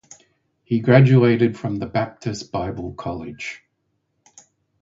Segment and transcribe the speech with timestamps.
[0.63, 3.61] He graduated from the Baptist Bible College.